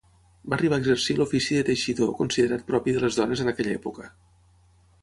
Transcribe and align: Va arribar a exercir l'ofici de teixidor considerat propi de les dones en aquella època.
Va 0.53 0.55
arribar 0.57 0.79
a 0.79 0.81
exercir 0.83 1.15
l'ofici 1.19 1.57
de 1.59 1.65
teixidor 1.67 2.11
considerat 2.23 2.67
propi 2.73 2.97
de 2.99 3.05
les 3.05 3.21
dones 3.21 3.47
en 3.47 3.55
aquella 3.55 3.79
època. 3.83 4.13